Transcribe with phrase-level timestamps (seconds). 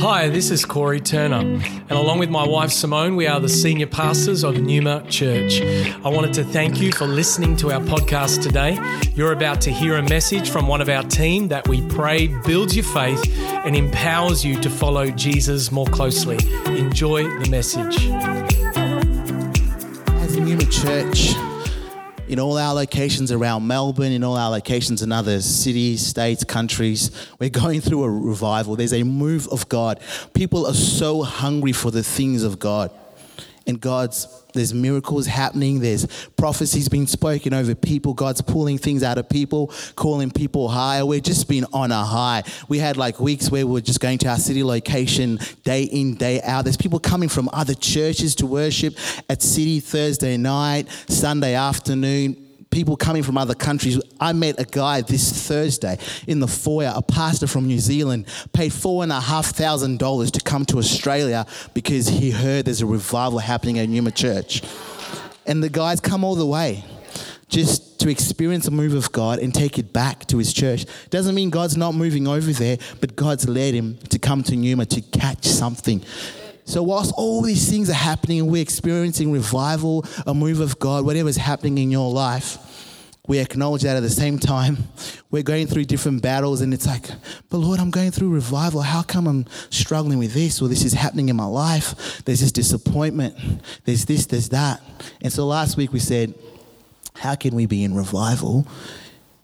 [0.00, 3.88] Hi, this is Corey Turner, and along with my wife Simone, we are the senior
[3.88, 5.60] pastors of Numa Church.
[5.60, 8.78] I wanted to thank you for listening to our podcast today.
[9.16, 12.76] You're about to hear a message from one of our team that we pray builds
[12.76, 13.20] your faith
[13.64, 16.38] and empowers you to follow Jesus more closely.
[16.66, 17.96] Enjoy the message.
[20.22, 21.34] As Numa Church,
[22.28, 27.10] in all our locations around Melbourne, in all our locations in other cities, states, countries.
[27.38, 28.76] We're going through a revival.
[28.76, 30.00] There's a move of God.
[30.34, 32.90] People are so hungry for the things of God.
[33.68, 36.06] And God's, there's miracles happening, there's
[36.38, 38.14] prophecies being spoken over people.
[38.14, 41.04] God's pulling things out of people, calling people higher.
[41.04, 42.44] We're just been on a high.
[42.68, 46.14] We had like weeks where we were just going to our city location day in,
[46.14, 46.64] day out.
[46.64, 48.96] There's people coming from other churches to worship
[49.28, 54.00] at City Thursday night, Sunday afternoon people coming from other countries.
[54.20, 58.72] I met a guy this Thursday in the foyer, a pastor from New Zealand, paid
[58.72, 62.86] four and a half thousand dollars to come to Australia because he heard there's a
[62.86, 64.62] revival happening at Numa Church.
[65.46, 66.84] And the guy's come all the way
[67.48, 70.84] just to experience a move of God and take it back to his church.
[71.10, 74.86] Doesn't mean God's not moving over there, but God's led him to come to Numa
[74.86, 76.02] to catch something.
[76.68, 81.38] So, whilst all these things are happening we're experiencing revival, a move of God, whatever's
[81.38, 82.58] happening in your life,
[83.26, 84.76] we acknowledge that at the same time,
[85.30, 87.06] we're going through different battles, and it's like,
[87.48, 88.82] but Lord, I'm going through revival.
[88.82, 92.22] How come I'm struggling with this or this is happening in my life?
[92.26, 93.34] There's this disappointment,
[93.86, 94.82] there's this, there's that.
[95.22, 96.34] And so last week we said,
[97.14, 98.66] how can we be in revival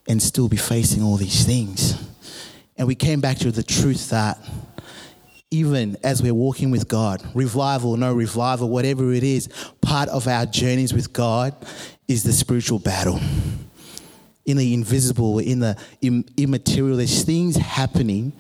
[0.07, 2.07] and still be facing all these things?
[2.77, 4.39] And we came back to the truth that
[5.51, 9.49] even as we're walking with God, revival, no revival, whatever it is,
[9.81, 11.55] part of our journeys with God
[12.09, 13.21] is the spiritual battle.
[14.47, 15.77] In the invisible, in the
[16.37, 18.33] immaterial, there's things happening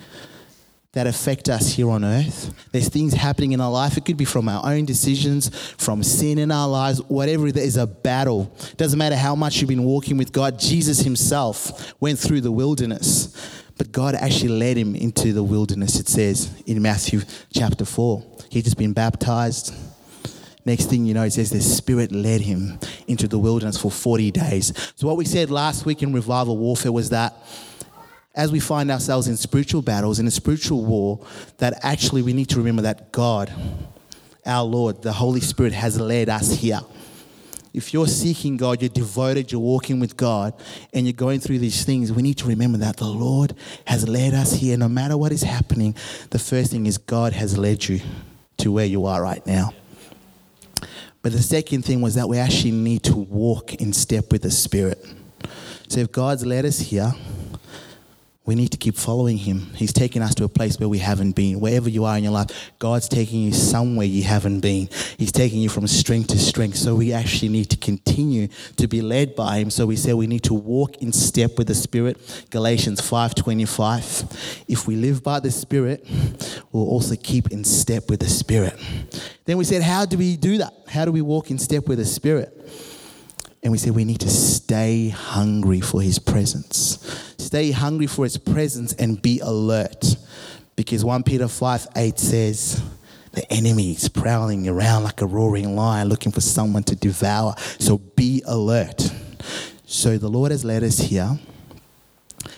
[0.93, 2.55] that affect us here on earth.
[2.73, 3.97] There's things happening in our life.
[3.97, 7.77] It could be from our own decisions, from sin in our lives, whatever it is,
[7.77, 8.57] a battle.
[8.77, 10.59] Doesn't matter how much you've been walking with God.
[10.59, 13.64] Jesus himself went through the wilderness.
[13.77, 18.25] But God actually led him into the wilderness, it says in Matthew chapter 4.
[18.51, 19.75] He'd just been baptized.
[20.65, 24.31] Next thing you know, it says the Spirit led him into the wilderness for 40
[24.31, 24.93] days.
[24.97, 27.35] So, what we said last week in revival warfare was that
[28.35, 31.25] as we find ourselves in spiritual battles, in a spiritual war,
[31.59, 33.53] that actually we need to remember that God,
[34.47, 36.81] our Lord, the Holy Spirit, has led us here
[37.75, 40.55] if you're seeking God, you're devoted, you're walking with God,
[40.93, 43.55] and you're going through these things, we need to remember that the Lord
[43.87, 44.79] has led us here.
[44.79, 45.97] No matter what is happening,
[46.31, 48.01] the first thing is God has led you
[48.59, 49.75] to where you are right now.
[51.21, 54.53] But the second thing was that we actually need to walk in step with the
[54.53, 55.05] Spirit.
[55.89, 57.13] So if God's led us here,
[58.47, 59.73] we need to keep following him.
[59.75, 61.61] He's taking us to a place where we haven't been.
[61.61, 64.89] Wherever you are in your life, God's taking you somewhere you haven't been.
[65.17, 66.77] He's taking you from strength to strength.
[66.77, 69.71] So we actually need to continue to be led by him.
[69.71, 72.19] So we say we need to walk in step with the Spirit.
[72.51, 74.65] Galatians 5:25.
[74.69, 76.07] If we live by the Spirit,
[76.71, 78.79] we'll also keep in step with the Spirit.
[79.47, 80.73] Then we said, how do we do that?
[80.87, 82.51] How do we walk in step with the Spirit?
[83.65, 87.35] And we said we need to stay hungry for his presence.
[87.39, 90.17] Stay hungry for his presence and be alert.
[90.77, 92.83] Because 1 Peter 5 8 says,
[93.33, 97.55] the enemy is prowling around like a roaring lion looking for someone to devour.
[97.79, 99.11] So be alert.
[99.87, 101.39] So the Lord has led us here.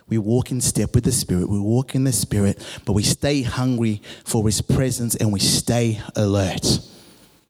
[0.09, 1.49] We walk in step with the Spirit.
[1.49, 6.01] We walk in the Spirit, but we stay hungry for His presence and we stay
[6.15, 6.81] alert.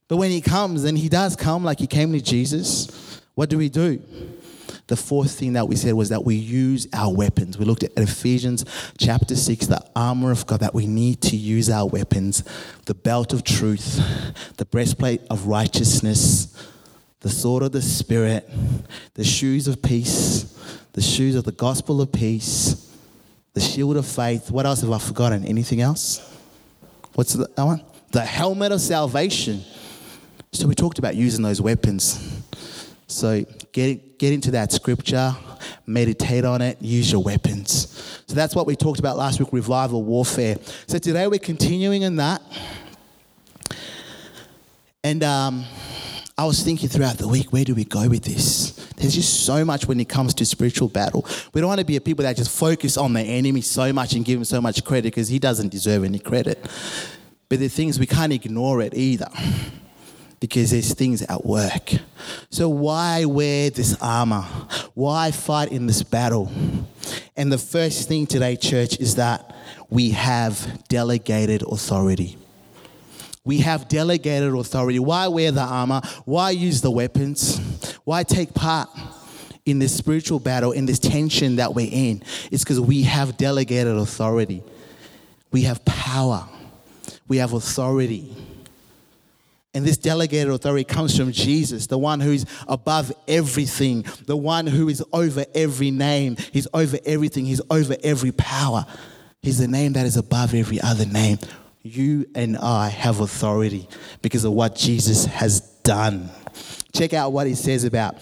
[0.08, 3.05] But when He comes, and He does come like He came to Jesus,
[3.36, 4.02] what do we do?
[4.86, 7.58] The fourth thing that we said was that we use our weapons.
[7.58, 8.64] We looked at Ephesians
[8.98, 12.44] chapter 6, the armor of God, that we need to use our weapons
[12.86, 14.00] the belt of truth,
[14.56, 16.56] the breastplate of righteousness,
[17.20, 18.48] the sword of the Spirit,
[19.14, 20.44] the shoes of peace,
[20.94, 22.96] the shoes of the gospel of peace,
[23.52, 24.50] the shield of faith.
[24.50, 25.44] What else have I forgotten?
[25.44, 26.26] Anything else?
[27.14, 27.82] What's the, that one?
[28.12, 29.62] The helmet of salvation.
[30.52, 32.35] So we talked about using those weapons.
[33.06, 35.34] So get, get into that scripture,
[35.86, 38.22] meditate on it, use your weapons.
[38.26, 40.56] So that's what we talked about last week revival warfare.
[40.88, 42.42] So today we're continuing in that.
[45.04, 45.64] And um,
[46.36, 48.72] I was thinking throughout the week, where do we go with this?
[48.96, 51.24] There's just so much when it comes to spiritual battle.
[51.54, 54.14] We don't want to be a people that just focus on the enemy so much
[54.14, 56.58] and give him so much credit because he doesn't deserve any credit.
[57.48, 59.28] But the things we can't ignore it either
[60.40, 61.92] because there's things at work.
[62.50, 64.42] So, why wear this armor?
[64.94, 66.50] Why fight in this battle?
[67.36, 69.54] And the first thing today, church, is that
[69.90, 72.36] we have delegated authority.
[73.44, 74.98] We have delegated authority.
[74.98, 76.00] Why wear the armor?
[76.24, 77.58] Why use the weapons?
[78.04, 78.88] Why take part
[79.64, 82.22] in this spiritual battle, in this tension that we're in?
[82.50, 84.64] It's because we have delegated authority.
[85.52, 86.48] We have power.
[87.28, 88.34] We have authority.
[89.76, 94.88] And this delegated authority comes from Jesus, the one who's above everything, the one who
[94.88, 96.38] is over every name.
[96.50, 98.86] He's over everything, He's over every power.
[99.42, 101.36] He's the name that is above every other name.
[101.82, 103.86] You and I have authority
[104.22, 106.30] because of what Jesus has done.
[106.94, 108.16] Check out what he says about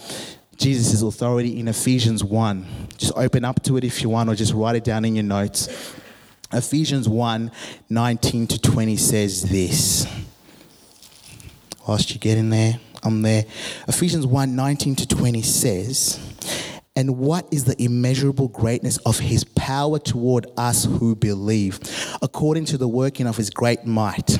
[0.57, 2.65] Jesus' authority in Ephesians 1.
[2.97, 5.23] Just open up to it if you want, or just write it down in your
[5.23, 5.69] notes.
[6.51, 7.49] Ephesians 1
[7.89, 10.05] 19 to 20 says this
[11.87, 13.45] whilst you get in there, I'm there.
[13.87, 16.19] Ephesians 1 19 to 20 says,
[16.97, 21.79] and what is the immeasurable greatness of his power toward us who believe,
[22.21, 24.37] according to the working of his great might?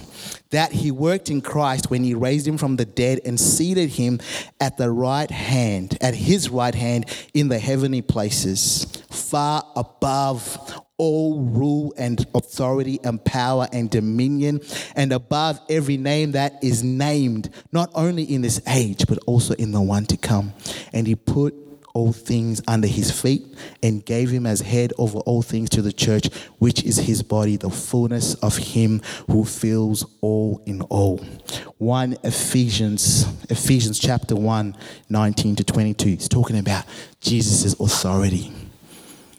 [0.52, 4.22] That he worked in Christ when he raised him from the dead and seated him
[4.62, 11.42] at the right hand, at his right hand in the heavenly places, far above all
[11.42, 14.62] rule and authority and power and dominion
[14.96, 19.72] and above every name that is named, not only in this age, but also in
[19.72, 20.54] the one to come.
[20.94, 21.54] And he put
[21.96, 23.42] all things under his feet
[23.82, 26.28] and gave him as head over all things to the church,
[26.60, 29.02] which is his body, the fullness of him
[29.32, 31.18] who fills all in all.
[31.78, 34.76] 1 Ephesians, Ephesians chapter 1,
[35.10, 36.10] 19 to 22.
[36.10, 36.86] He's talking about
[37.22, 38.52] Jesus' authority.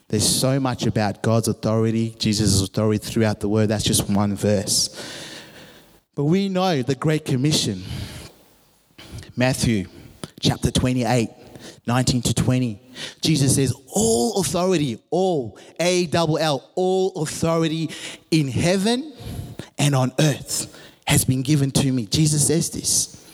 [0.08, 3.68] There's so much about God's authority, Jesus' authority throughout the word.
[3.68, 4.88] That's just one verse.
[6.14, 7.82] But we know the Great Commission.
[9.34, 9.88] Matthew
[10.40, 11.28] chapter 28,
[11.86, 12.82] 19 to 20.
[13.20, 17.90] Jesus says, All authority, all, A double L, all authority
[18.30, 19.12] in heaven
[19.76, 20.72] and on earth
[21.06, 22.06] has been given to me.
[22.06, 23.25] Jesus says this.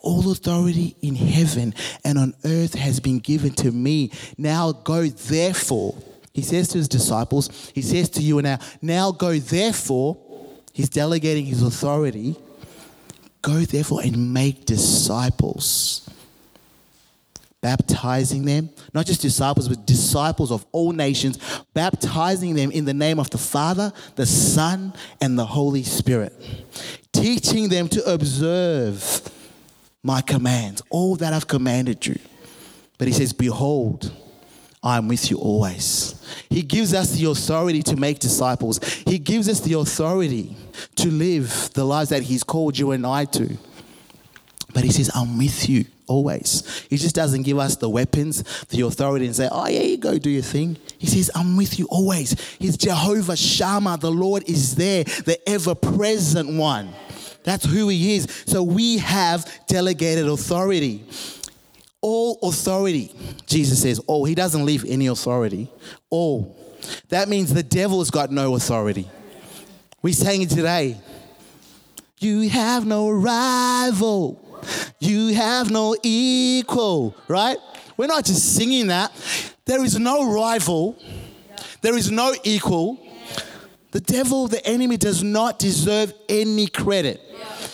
[0.00, 1.74] All authority in heaven
[2.04, 4.12] and on earth has been given to me.
[4.36, 5.96] Now go, therefore.
[6.32, 10.16] He says to his disciples, he says to you and now, now go, therefore.
[10.72, 12.36] He's delegating his authority.
[13.42, 16.08] Go, therefore, and make disciples
[17.60, 21.38] baptizing them, not just disciples, but disciples of all nations,
[21.74, 26.32] baptizing them in the name of the Father, the Son, and the Holy Spirit,
[27.12, 29.28] teaching them to observe
[30.02, 32.18] my commands, all that I've commanded you.
[32.98, 34.12] But he says, Behold,
[34.82, 36.14] I'm with you always.
[36.48, 38.78] He gives us the authority to make disciples.
[39.06, 40.56] He gives us the authority
[40.96, 43.56] to live the lives that He's called you and I to.
[44.72, 46.86] But He says, I'm with you always.
[46.88, 50.16] He just doesn't give us the weapons, the authority, and say, Oh, yeah, you go
[50.16, 50.76] do your thing.
[50.98, 52.38] He says, I'm with you always.
[52.58, 53.98] He's Jehovah Shammah.
[53.98, 56.90] The Lord is there, the ever present one.
[57.48, 58.26] That's who He is.
[58.44, 61.02] So we have delegated authority.
[62.02, 63.10] All authority,
[63.46, 64.26] Jesus says, all.
[64.26, 65.70] He doesn't leave any authority.
[66.10, 66.54] All.
[67.08, 69.08] That means the devil's got no authority.
[70.02, 70.98] We sang it today.
[72.18, 74.38] You have no rival.
[75.00, 77.56] You have no equal, right?
[77.96, 79.10] We're not just singing that.
[79.64, 80.98] There is no rival.
[81.80, 83.07] There is no equal.
[83.98, 87.20] The devil, the enemy, does not deserve any credit.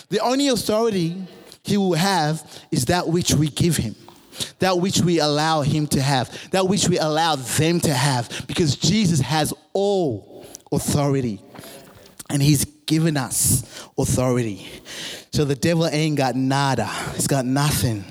[0.09, 1.15] The only authority
[1.61, 3.95] he will have is that which we give him,
[4.57, 8.75] that which we allow him to have, that which we allow them to have, because
[8.75, 11.43] Jesus has all authority
[12.31, 14.67] and he's given us authority.
[15.31, 18.03] So the devil ain't got nada, he's got nothing.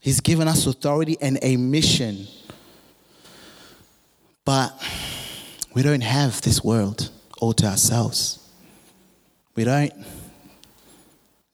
[0.00, 2.26] He's given us authority and a mission.
[4.44, 4.72] But
[5.74, 7.10] we don't have this world
[7.40, 8.48] all to ourselves.
[9.54, 9.92] We don't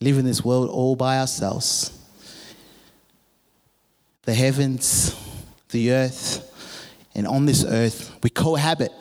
[0.01, 1.91] live in this world all by ourselves.
[4.23, 5.15] The heavens,
[5.71, 6.51] the earth,
[7.15, 8.93] and on this earth, we cohabit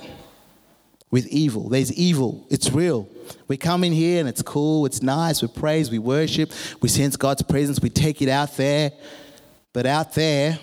[1.10, 1.70] with evil.
[1.70, 3.08] There's evil, it's real.
[3.48, 6.52] We come in here and it's cool, it's nice, we praise, we worship,
[6.82, 8.92] we sense God's presence, we take it out there.
[9.74, 10.58] But out there,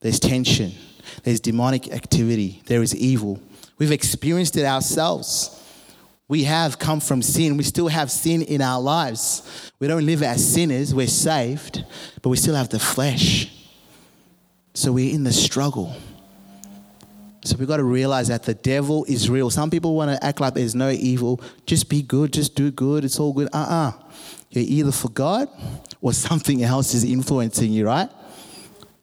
[0.00, 0.72] there's tension,
[1.22, 3.40] there's demonic activity, there is evil.
[3.78, 5.58] We've experienced it ourselves.
[6.28, 7.56] We have come from sin.
[7.56, 9.70] We still have sin in our lives.
[9.78, 10.94] We don't live as sinners.
[10.94, 11.84] We're saved,
[12.22, 13.52] but we still have the flesh.
[14.74, 15.94] So we're in the struggle.
[17.44, 19.50] So we've got to realize that the devil is real.
[19.50, 21.40] Some people want to act like there's no evil.
[21.66, 23.48] Just be good, just do good, it's all good.
[23.52, 23.88] Uh uh-uh.
[23.88, 23.92] uh.
[24.50, 25.48] you are either for God
[26.00, 28.08] or something else is influencing you, right?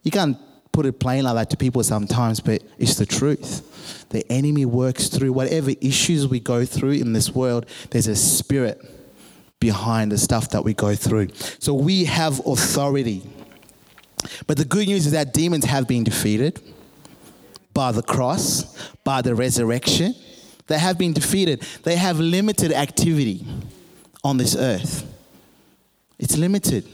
[0.04, 0.38] You can't
[0.72, 4.08] put it plain like that to people sometimes, but it's the truth.
[4.10, 8.80] The enemy works through whatever issues we go through in this world, there's a spirit
[9.60, 11.28] behind the stuff that we go through.
[11.60, 13.30] So we have authority.
[14.48, 16.62] But the good news is that demons have been defeated
[17.74, 20.14] by the cross, by the resurrection.
[20.68, 21.62] They have been defeated.
[21.84, 23.46] They have limited activity
[24.24, 25.06] on this earth.
[26.18, 26.88] It's limited.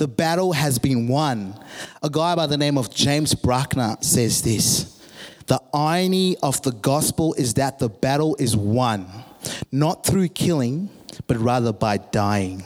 [0.00, 1.62] The battle has been won.
[2.02, 4.98] A guy by the name of James Bruckner says this
[5.46, 9.06] The irony of the gospel is that the battle is won,
[9.70, 10.88] not through killing,
[11.26, 12.64] but rather by dying.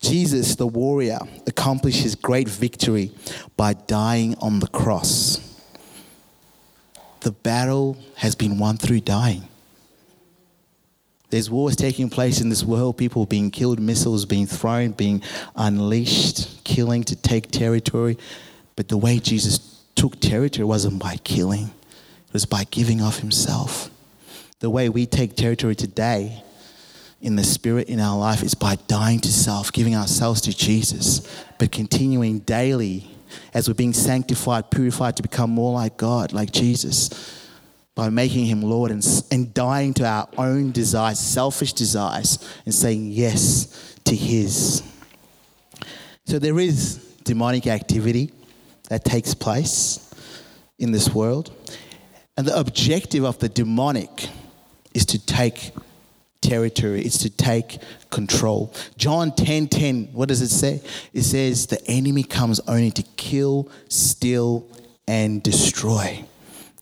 [0.00, 3.12] Jesus, the warrior, accomplished his great victory
[3.56, 5.38] by dying on the cross.
[7.20, 9.46] The battle has been won through dying.
[11.34, 15.20] There's wars taking place in this world, people being killed, missiles being thrown, being
[15.56, 18.16] unleashed, killing to take territory.
[18.76, 21.72] But the way Jesus took territory wasn't by killing,
[22.28, 23.90] it was by giving of himself.
[24.60, 26.44] The way we take territory today
[27.20, 31.26] in the spirit in our life is by dying to self, giving ourselves to Jesus,
[31.58, 33.10] but continuing daily
[33.52, 37.43] as we're being sanctified, purified to become more like God, like Jesus
[37.94, 43.12] by making him Lord and, and dying to our own desires, selfish desires, and saying
[43.12, 44.82] yes to his.
[46.26, 48.32] So there is demonic activity
[48.88, 50.12] that takes place
[50.78, 51.52] in this world.
[52.36, 54.28] And the objective of the demonic
[54.92, 55.72] is to take
[56.40, 57.78] territory, it's to take
[58.10, 58.72] control.
[58.96, 60.82] John 10 10, what does it say?
[61.12, 64.66] It says, The enemy comes only to kill, steal,
[65.06, 66.24] and destroy.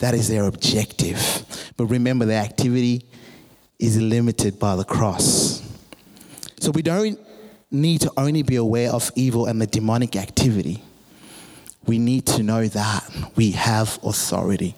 [0.02, 1.44] That is their objective.
[1.76, 3.06] But remember, the activity
[3.78, 5.62] is limited by the cross.
[6.58, 7.20] So we don't
[7.70, 10.82] need to only be aware of evil and the demonic activity.
[11.86, 14.74] We need to know that we have authority.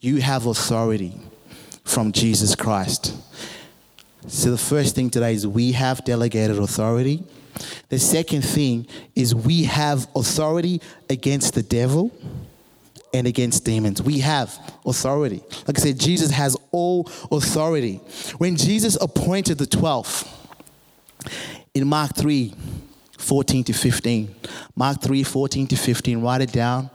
[0.00, 1.14] You have authority
[1.82, 3.12] from Jesus Christ.
[4.28, 7.24] So the first thing today is we have delegated authority.
[7.88, 10.80] The second thing is we have authority
[11.10, 12.12] against the devil
[13.14, 14.02] and against demons.
[14.02, 15.42] We have authority.
[15.66, 18.00] Like I said, Jesus has all authority.
[18.38, 20.28] When Jesus appointed the 12
[21.72, 22.54] in Mark 3
[23.16, 24.34] 14 to 15,
[24.76, 26.90] Mark 3 14 to 15, write it down.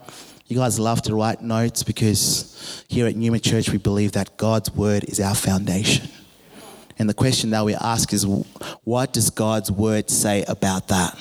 [0.46, 4.72] You guys love to write notes because here at Numa Church we believe that God's
[4.72, 6.10] word is our foundation.
[7.00, 8.26] And the question that we ask is,
[8.84, 11.18] what does God's word say about that?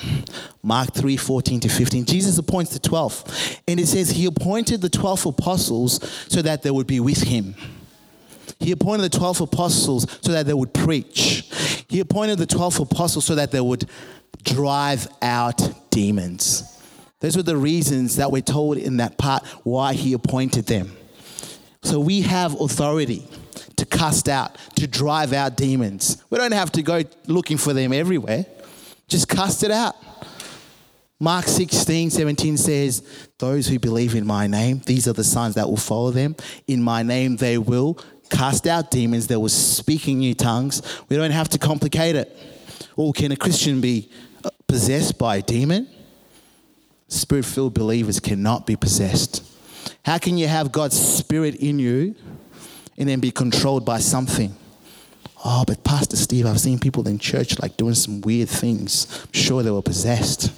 [0.61, 2.05] Mark 3 14 to 15.
[2.05, 3.61] Jesus appoints the 12.
[3.65, 7.55] And it says, He appointed the 12 apostles so that they would be with Him.
[8.59, 11.85] He appointed the 12 apostles so that they would preach.
[11.87, 13.89] He appointed the 12 apostles so that they would
[14.43, 16.77] drive out demons.
[17.21, 20.91] Those were the reasons that we're told in that part why he appointed them.
[21.83, 23.27] So we have authority
[23.77, 26.23] to cast out, to drive out demons.
[26.29, 28.45] We don't have to go looking for them everywhere.
[29.07, 29.95] Just cast it out.
[31.21, 33.03] Mark 16, 17 says,
[33.39, 36.35] Those who believe in my name, these are the signs that will follow them.
[36.67, 39.27] In my name, they will cast out demons.
[39.27, 40.81] They will speak in new tongues.
[41.09, 42.37] We don't have to complicate it.
[42.95, 44.09] Or can a Christian be
[44.43, 45.89] uh, possessed by a demon?
[47.09, 49.43] Spirit filled believers cannot be possessed.
[50.03, 52.15] How can you have God's Spirit in you
[52.99, 54.53] and then be controlled by something.
[55.43, 59.07] Oh, but Pastor Steve, I've seen people in church like doing some weird things.
[59.23, 60.51] I'm sure they were possessed.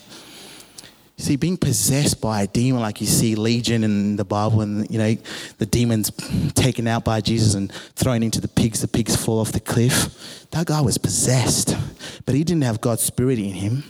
[1.17, 4.89] You see, being possessed by a demon, like you see Legion in the Bible, and
[4.89, 5.15] you know
[5.59, 6.09] the demons
[6.55, 8.81] taken out by Jesus and thrown into the pigs.
[8.81, 10.47] The pigs fall off the cliff.
[10.49, 11.77] That guy was possessed,
[12.25, 13.83] but he didn't have God's spirit in him.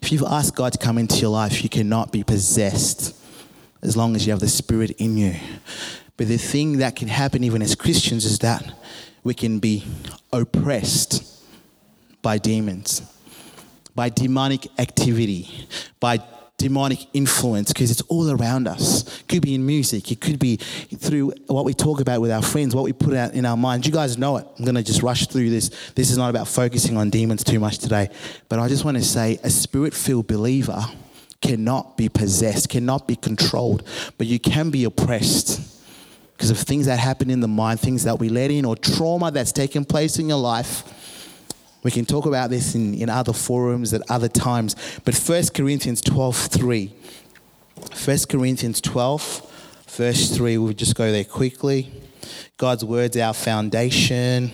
[0.00, 3.18] If you've asked God to come into your life, you cannot be possessed
[3.82, 5.34] as long as you have the spirit in you.
[6.16, 8.72] But the thing that can happen even as Christians is that
[9.24, 9.84] we can be
[10.32, 11.28] oppressed
[12.22, 13.02] by demons,
[13.94, 15.66] by demonic activity,
[16.00, 16.22] by
[16.58, 19.20] demonic influence because it's all around us.
[19.20, 22.42] It could be in music, it could be through what we talk about with our
[22.42, 23.84] friends, what we put out in our minds.
[23.86, 24.46] You guys know it.
[24.58, 25.70] I'm going to just rush through this.
[25.94, 28.10] This is not about focusing on demons too much today,
[28.48, 30.84] but I just want to say a spirit filled believer
[31.42, 33.82] cannot be possessed, cannot be controlled,
[34.16, 35.60] but you can be oppressed
[36.32, 39.30] because of things that happen in the mind, things that we let in, or trauma
[39.30, 40.82] that's taken place in your life.
[41.82, 44.76] We can talk about this in, in other forums at other times.
[45.04, 46.94] But 1 Corinthians 12 3.
[48.04, 50.58] 1 Corinthians 12, verse 3.
[50.58, 51.92] We'll just go there quickly.
[52.56, 54.52] God's word's our foundation.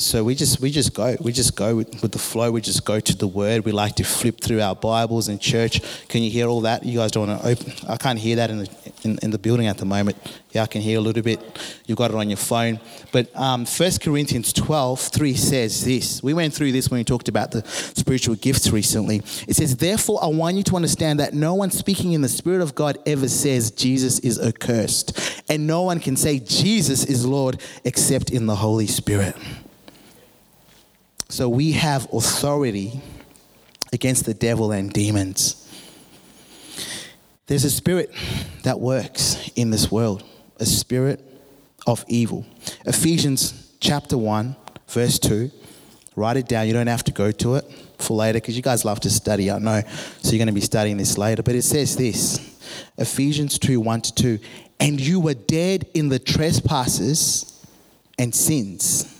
[0.00, 2.50] So we just we just go we just go with, with, the flow.
[2.50, 3.66] We just go to the word.
[3.66, 5.82] We like to flip through our Bibles in church.
[6.08, 6.86] Can you hear all that?
[6.86, 7.72] You guys don't want to open.
[7.86, 10.16] I can't hear that in the in, in the building at the moment.
[10.52, 11.38] Yeah, I can hear a little bit.
[11.84, 12.80] You've got it on your phone.
[13.12, 16.22] But um, 1 Corinthians 12, 3 says this.
[16.22, 19.16] We went through this when we talked about the spiritual gifts recently.
[19.46, 22.62] It says, Therefore, I want you to understand that no one speaking in the Spirit
[22.62, 25.44] of God ever says Jesus is accursed.
[25.50, 29.36] And no one can say Jesus is Lord except in the Holy Spirit.
[31.30, 33.00] So we have authority
[33.92, 35.56] against the devil and demons.
[37.46, 38.12] There's a spirit
[38.64, 40.24] that works in this world,
[40.58, 41.24] a spirit
[41.86, 42.44] of evil.
[42.84, 44.56] Ephesians chapter 1,
[44.88, 45.52] verse 2.
[46.16, 46.66] Write it down.
[46.66, 47.64] You don't have to go to it
[47.98, 49.82] for later because you guys love to study, I know.
[50.22, 51.44] So you're going to be studying this later.
[51.44, 52.40] But it says this
[52.98, 54.38] Ephesians 2 1 to 2.
[54.80, 57.64] And you were dead in the trespasses
[58.18, 59.19] and sins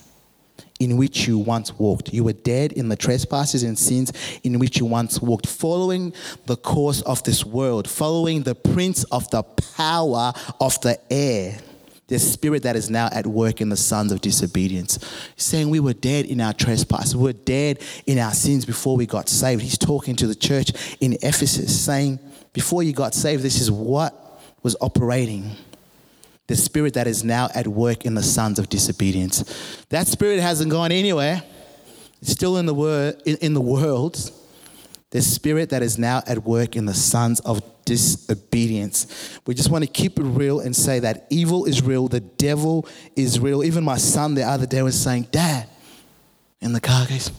[0.81, 2.13] in which you once walked.
[2.13, 6.13] You were dead in the trespasses and sins in which you once walked, following
[6.47, 11.59] the course of this world, following the prince of the power of the air,
[12.09, 14.99] the spirit that is now at work in the sons of disobedience.
[15.37, 19.07] saying we were dead in our trespasses, we were dead in our sins before we
[19.07, 19.63] got saved.
[19.63, 22.19] He's talking to the church in Ephesus, saying,
[22.55, 24.17] Before you got saved, this is what
[24.63, 25.57] was operating
[26.51, 29.85] the spirit that is now at work in the sons of disobedience.
[29.91, 31.45] That spirit hasn't gone anywhere.
[32.21, 34.33] It's still in the, word, in, the world.
[35.11, 39.39] The spirit that is now at work in the sons of disobedience.
[39.47, 42.85] We just want to keep it real and say that evil is real, the devil
[43.15, 43.63] is real.
[43.63, 45.69] Even my son the other day was saying, Dad,
[46.61, 47.31] in the car, goes,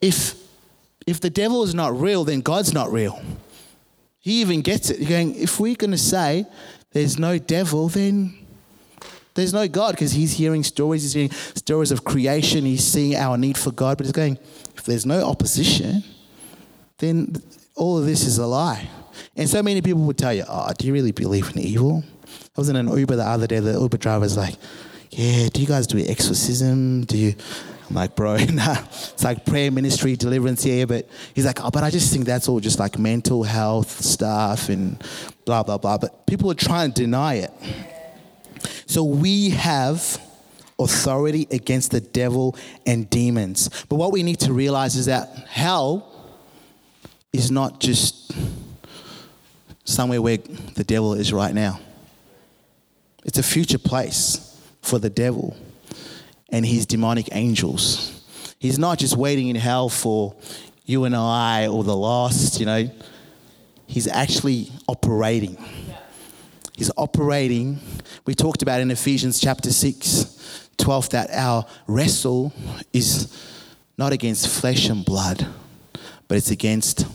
[0.00, 0.36] if,
[1.04, 3.20] if the devil is not real, then God's not real.
[4.20, 5.00] He even gets it.
[5.00, 6.46] He's going, if we're going to say
[6.92, 8.34] there's no devil, then
[9.34, 13.38] there's no God because he's hearing stories, he's hearing stories of creation, he's seeing our
[13.38, 14.38] need for God, but he's going,
[14.76, 16.02] if there's no opposition,
[16.98, 17.36] then
[17.76, 18.88] all of this is a lie.
[19.36, 22.04] And so many people would tell you, oh, do you really believe in evil?
[22.26, 24.56] I was in an Uber the other day, the Uber driver was like,
[25.10, 27.04] yeah, do you guys do exorcism?
[27.04, 27.34] Do you?
[27.90, 30.86] I'm like, bro, nah, it's like prayer ministry, deliverance here.
[30.86, 34.68] But he's like, oh, but I just think that's all just like mental health stuff
[34.68, 35.02] and
[35.44, 35.98] blah, blah, blah.
[35.98, 37.50] But people are trying to deny it.
[38.86, 40.20] So we have
[40.78, 43.68] authority against the devil and demons.
[43.88, 46.06] But what we need to realize is that hell
[47.32, 48.32] is not just
[49.84, 51.80] somewhere where the devil is right now,
[53.24, 54.46] it's a future place
[54.80, 55.56] for the devil
[56.52, 58.16] and his demonic angels.
[58.58, 60.34] He's not just waiting in hell for
[60.84, 62.90] you and I or the lost, you know.
[63.86, 65.56] He's actually operating.
[66.76, 67.78] He's operating.
[68.26, 72.52] We talked about in Ephesians chapter 6, 12, that our wrestle
[72.92, 73.36] is
[73.98, 75.46] not against flesh and blood,
[76.26, 77.06] but it's against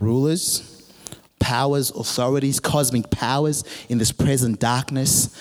[0.00, 0.90] rulers,
[1.38, 5.34] powers, authorities, cosmic powers in this present darkness,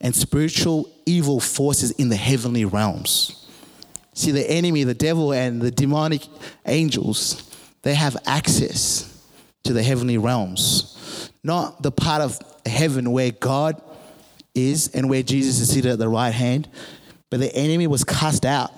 [0.00, 3.46] and spiritual evil forces in the heavenly realms.
[4.14, 6.26] See, the enemy, the devil, and the demonic
[6.66, 9.06] angels, they have access
[9.64, 13.80] to the heavenly realms, not the part of heaven where God
[14.54, 16.68] is and where Jesus is seated at the right hand,
[17.28, 18.72] but the enemy was cast out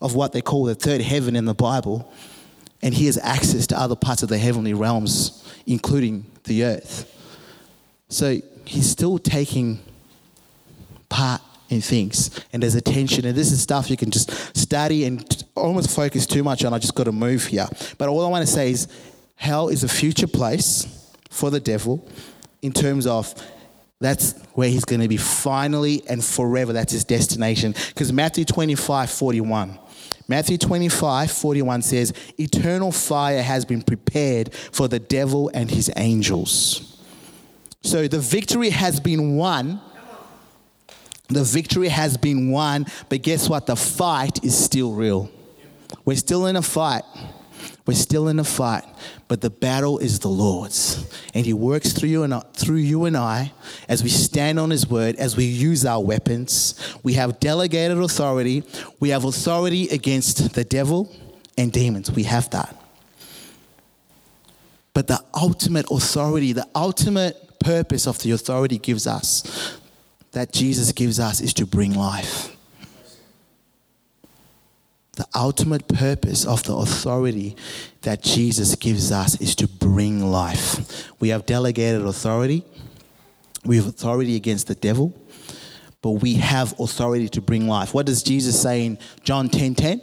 [0.00, 2.12] of what they call the third heaven in the Bible,
[2.82, 7.12] and he has access to other parts of the heavenly realms, including the earth.
[8.08, 9.80] So he's still taking
[11.08, 15.44] part in things and there's attention and this is stuff you can just study and
[15.54, 17.66] almost focus too much on i just got to move here.
[17.98, 18.88] But all i want to say is
[19.36, 20.86] hell is a future place
[21.30, 22.06] for the devil
[22.62, 23.34] in terms of
[24.00, 26.72] that's where he's going to be finally and forever.
[26.72, 27.74] That's his destination.
[27.88, 29.78] Because matthew 25 41
[30.26, 36.96] matthew 25 41 says eternal fire has been prepared for the devil and his angels.
[37.82, 39.80] So the victory has been won
[41.28, 43.66] the victory has been won, but guess what?
[43.66, 45.30] The fight is still real.
[46.04, 47.04] We're still in a fight.
[47.86, 48.84] We're still in a fight,
[49.28, 53.06] but the battle is the Lord's, and He works through you and uh, through you
[53.06, 53.52] and I
[53.88, 56.74] as we stand on His word, as we use our weapons.
[57.02, 58.62] We have delegated authority.
[59.00, 61.10] We have authority against the devil
[61.56, 62.10] and demons.
[62.10, 62.76] We have that.
[64.92, 69.78] But the ultimate authority, the ultimate purpose of the authority gives us
[70.32, 72.54] that Jesus gives us is to bring life.
[75.16, 77.56] The ultimate purpose of the authority
[78.02, 81.10] that Jesus gives us is to bring life.
[81.18, 82.64] We have delegated authority,
[83.64, 85.12] we have authority against the devil,
[86.02, 87.92] but we have authority to bring life.
[87.92, 90.00] What does Jesus say in John 10 10?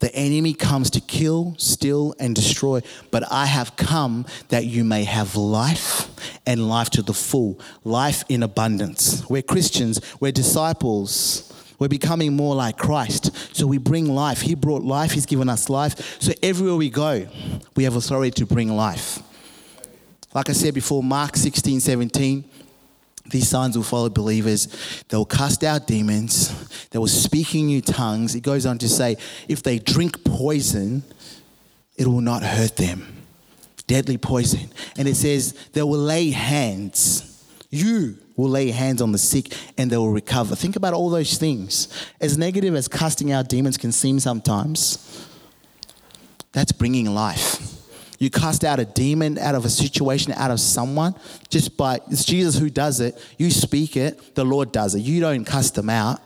[0.00, 5.04] The enemy comes to kill, steal, and destroy, but I have come that you may
[5.04, 6.10] have life
[6.46, 9.28] and life to the full, life in abundance.
[9.30, 11.50] We're Christians, we're disciples.
[11.78, 13.34] We're becoming more like Christ.
[13.54, 14.40] So we bring life.
[14.40, 16.20] He brought life, He's given us life.
[16.20, 17.26] So everywhere we go,
[17.74, 19.20] we have authority to bring life.
[20.34, 22.44] Like I said before, Mark 16, 17,
[23.26, 24.68] these signs will follow believers.
[25.08, 26.88] They will cast out demons.
[26.90, 28.34] They will speak in new tongues.
[28.34, 29.16] It goes on to say,
[29.48, 31.02] if they drink poison,
[31.96, 33.24] it will not hurt them.
[33.86, 34.70] Deadly poison.
[34.96, 37.30] And it says, they will lay hands.
[37.70, 40.54] You will lay hands on the sick and they will recover.
[40.54, 41.88] Think about all those things.
[42.20, 45.28] As negative as casting out demons can seem sometimes,
[46.52, 47.73] that's bringing life.
[48.18, 51.14] You cast out a demon out of a situation, out of someone,
[51.48, 53.20] just by it's Jesus who does it.
[53.38, 55.00] You speak it, the Lord does it.
[55.00, 56.20] You don't cast them out.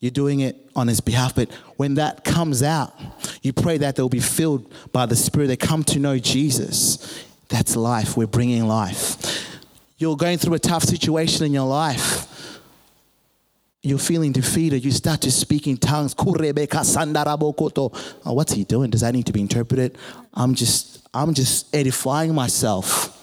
[0.00, 1.34] You're doing it on his behalf.
[1.34, 2.94] But when that comes out,
[3.42, 5.48] you pray that they'll be filled by the Spirit.
[5.48, 7.26] They come to know Jesus.
[7.48, 8.16] That's life.
[8.16, 9.46] We're bringing life.
[9.98, 12.28] You're going through a tough situation in your life
[13.82, 16.14] you're feeling defeated, you start to speak in tongues.
[16.18, 16.32] Oh,
[18.24, 18.90] what's he doing?
[18.90, 19.96] Does that need to be interpreted?
[20.34, 23.16] I'm just, I'm just edifying myself.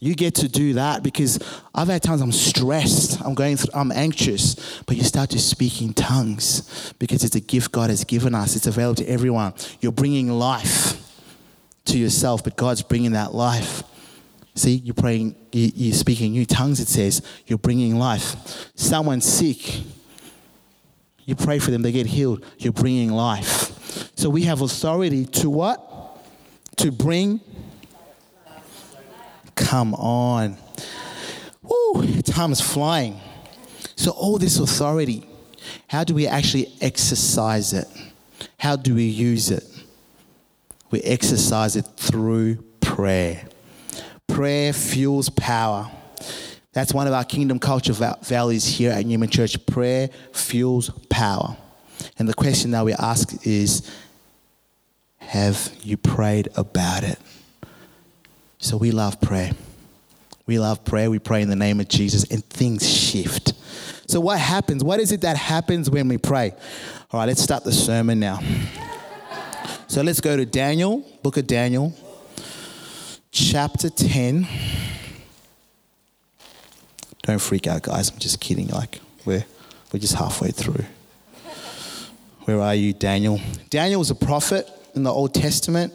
[0.00, 1.38] You get to do that because
[1.72, 5.80] I've had times I'm stressed, I'm going through, I'm anxious, but you start to speak
[5.80, 8.56] in tongues because it's a gift God has given us.
[8.56, 9.54] It's available to everyone.
[9.80, 11.00] You're bringing life
[11.84, 13.84] to yourself, but God's bringing that life.
[14.54, 18.70] See, you're praying, you're speaking new tongues, it says, you're bringing life.
[18.74, 19.84] Someone's sick,
[21.24, 22.44] you pray for them, they get healed.
[22.58, 23.70] You're bringing life.
[24.16, 25.91] So we have authority to what?
[26.76, 27.40] To bring.
[29.54, 30.56] Come on.
[31.62, 33.20] Woo, time is flying.
[33.96, 35.26] So, all this authority,
[35.86, 37.86] how do we actually exercise it?
[38.58, 39.64] How do we use it?
[40.90, 43.46] We exercise it through prayer.
[44.26, 45.90] Prayer fuels power.
[46.72, 49.64] That's one of our kingdom culture values here at Numa Church.
[49.66, 51.56] Prayer fuels power.
[52.18, 53.90] And the question that we ask is
[55.32, 57.18] Have you prayed about it?
[58.58, 59.52] So we love prayer.
[60.44, 61.10] We love prayer.
[61.10, 63.54] We pray in the name of Jesus, and things shift.
[64.06, 64.84] So, what happens?
[64.84, 66.52] What is it that happens when we pray?
[67.10, 68.40] All right, let's start the sermon now.
[69.86, 71.94] So, let's go to Daniel, book of Daniel,
[73.30, 74.46] chapter 10.
[77.22, 78.10] Don't freak out, guys.
[78.10, 78.68] I'm just kidding.
[78.68, 79.46] Like, we're,
[79.94, 80.84] we're just halfway through.
[82.40, 83.40] Where are you, Daniel?
[83.70, 85.92] Daniel was a prophet in the Old Testament.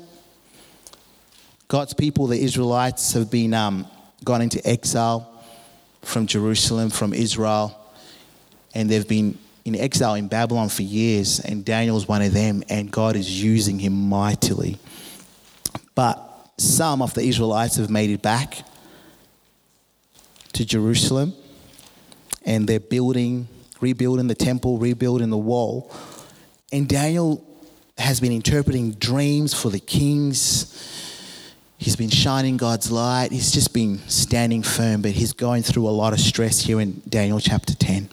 [1.68, 3.88] God's people, the Israelites, have been um,
[4.24, 5.44] gone into exile
[6.02, 7.78] from Jerusalem, from Israel,
[8.74, 11.40] and they've been in exile in Babylon for years.
[11.42, 14.78] And Daniel's one of them, and God is using him mightily.
[15.94, 16.24] But
[16.58, 18.64] some of the Israelites have made it back
[20.54, 21.34] to Jerusalem
[22.48, 23.48] and they're building,
[23.82, 25.92] rebuilding the temple, rebuilding the wall.
[26.72, 27.46] And Daniel
[27.98, 30.74] has been interpreting dreams for the kings.
[31.78, 33.32] He's been shining God's light.
[33.32, 37.02] He's just been standing firm, but he's going through a lot of stress here in
[37.08, 38.10] Daniel chapter 10.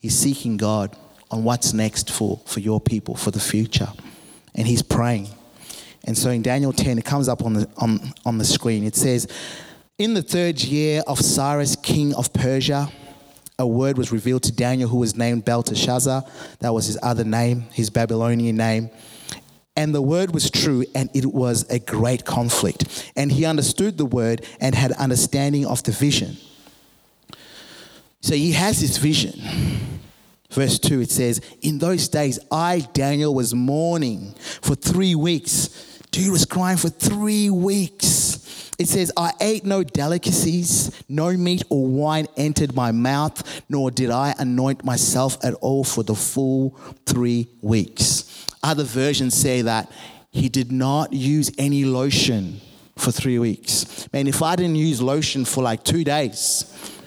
[0.00, 0.96] He's seeking God
[1.30, 3.88] on what's next for, for your people, for the future.
[4.54, 5.28] And he's praying.
[6.04, 8.84] And so in Daniel 10, it comes up on the, on, on the screen.
[8.84, 9.28] It says,
[9.98, 12.90] in the third year of Cyrus, king of Persia,
[13.62, 16.24] a word was revealed to Daniel, who was named Belteshazzar.
[16.58, 18.90] That was his other name, his Babylonian name.
[19.76, 23.12] And the word was true, and it was a great conflict.
[23.16, 26.36] And he understood the word and had understanding of the vision.
[28.20, 29.40] So he has this vision.
[30.50, 35.91] Verse 2, it says, In those days, I, Daniel, was mourning for three weeks.
[36.12, 38.70] Dude was crying for three weeks.
[38.78, 44.10] It says, I ate no delicacies, no meat or wine entered my mouth, nor did
[44.10, 48.46] I anoint myself at all for the full three weeks.
[48.62, 49.90] Other versions say that
[50.30, 52.60] he did not use any lotion
[52.96, 54.06] for three weeks.
[54.12, 57.00] Man, if I didn't use lotion for like two days,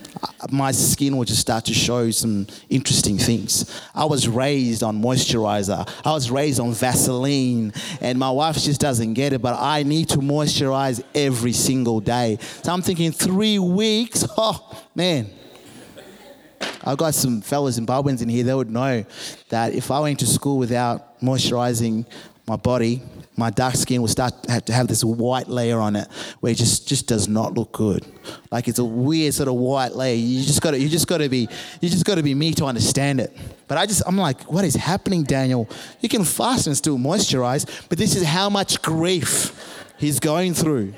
[0.51, 3.81] my skin will just start to show some interesting things.
[3.93, 5.87] I was raised on moisturizer.
[6.05, 10.09] I was raised on Vaseline, and my wife just doesn't get it, but I need
[10.09, 12.37] to moisturize every single day.
[12.63, 15.29] So I'm thinking three weeks, oh man.
[16.83, 19.05] I've got some fellow Zimbabweans in here, they would know
[19.49, 22.05] that if I went to school without moisturizing
[22.47, 23.01] my body,
[23.37, 26.07] my dark skin will start to have, this white layer on it
[26.39, 28.05] where it just, just does not look good.
[28.51, 30.15] Like it's a weird sort of white layer.
[30.15, 31.47] You just gotta you just gotta be
[31.81, 33.35] you just gotta be me to understand it.
[33.67, 35.69] But I just I'm like, what is happening, Daniel?
[35.99, 39.51] You can fast and still moisturize, but this is how much grief
[39.97, 40.93] he's going through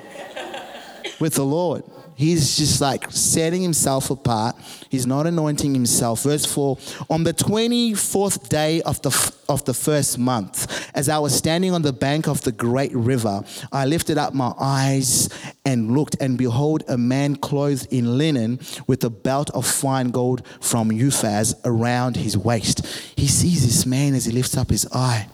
[1.19, 1.83] with the Lord.
[2.17, 4.55] He's just like setting himself apart.
[4.89, 6.23] He's not anointing himself.
[6.23, 6.75] Verse 4
[7.11, 11.83] On the 24th day of the, of the first month, as I was standing on
[11.83, 15.29] the bank of the great river, I lifted up my eyes
[15.63, 20.41] and looked, and behold, a man clothed in linen with a belt of fine gold
[20.59, 22.83] from Uphaz around his waist.
[23.15, 25.27] He sees this man as he lifts up his eye,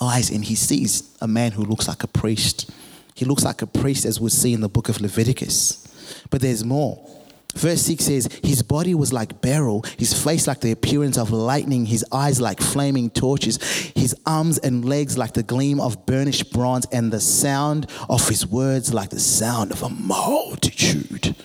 [0.00, 2.70] eyes, and he sees a man who looks like a priest.
[3.14, 5.86] He looks like a priest, as we see in the book of Leviticus.
[6.30, 7.08] But there's more.
[7.54, 11.84] Verse 6 says, His body was like beryl, his face like the appearance of lightning,
[11.84, 13.58] his eyes like flaming torches,
[13.94, 18.46] his arms and legs like the gleam of burnished bronze, and the sound of his
[18.46, 21.36] words like the sound of a multitude.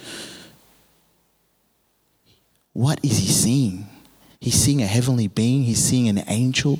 [2.71, 3.87] What is he seeing?
[4.39, 6.79] He's seeing a heavenly being, he's seeing an angel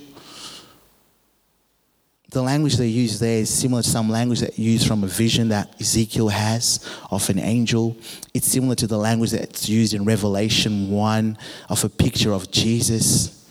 [2.29, 5.49] the language they use there is similar to some language that used from a vision
[5.49, 7.95] that Ezekiel has of an angel.
[8.33, 11.37] It's similar to the language that's used in Revelation 1
[11.69, 13.49] of a picture of Jesus.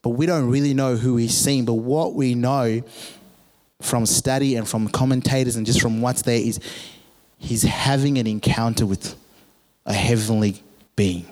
[0.00, 1.64] But we don't really know who he's seeing.
[1.64, 2.82] But what we know
[3.82, 6.60] from study and from commentators and just from what's there is
[7.38, 9.16] he's having an encounter with
[9.86, 10.62] a heavenly
[10.94, 11.26] being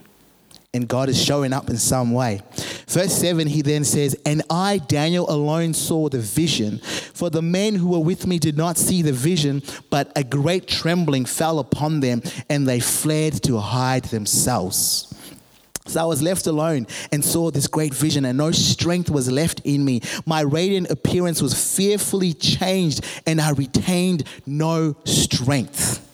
[0.74, 2.40] and God is showing up in some way.
[2.88, 7.74] Verse 7, he then says, And I, Daniel, alone saw the vision, for the men
[7.74, 12.00] who were with me did not see the vision, but a great trembling fell upon
[12.00, 15.12] them, and they fled to hide themselves.
[15.86, 19.60] So I was left alone and saw this great vision, and no strength was left
[19.64, 20.00] in me.
[20.24, 26.08] My radiant appearance was fearfully changed, and I retained no strength.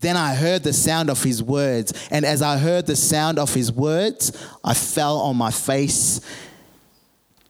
[0.00, 3.52] Then I heard the sound of his words, and as I heard the sound of
[3.52, 4.32] his words,
[4.64, 6.20] I fell on my face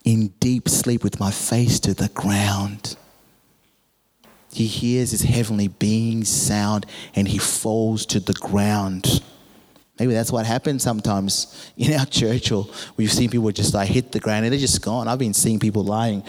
[0.05, 2.97] in deep sleep with my face to the ground.
[4.53, 9.23] He hears his heavenly being's sound and he falls to the ground.
[10.01, 14.13] Maybe that's what happens sometimes in our church, or we've seen people just like hit
[14.13, 15.07] the ground and they're just gone.
[15.07, 16.23] I've been seeing people lying